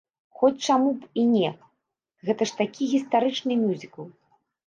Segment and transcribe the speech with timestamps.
[0.39, 1.51] Хоць, чаму б і не,
[2.29, 4.03] гэта ж такі гістарычны мюзікл.